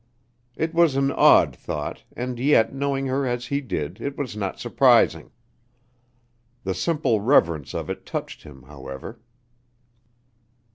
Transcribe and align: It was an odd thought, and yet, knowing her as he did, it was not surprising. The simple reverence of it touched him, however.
It 0.55 0.73
was 0.73 0.95
an 0.95 1.11
odd 1.11 1.55
thought, 1.55 2.05
and 2.17 2.39
yet, 2.39 2.73
knowing 2.73 3.05
her 3.05 3.27
as 3.27 3.45
he 3.45 3.61
did, 3.61 4.01
it 4.01 4.17
was 4.17 4.35
not 4.35 4.59
surprising. 4.59 5.29
The 6.63 6.73
simple 6.73 7.19
reverence 7.21 7.75
of 7.75 7.87
it 7.87 8.03
touched 8.03 8.41
him, 8.41 8.63
however. 8.63 9.19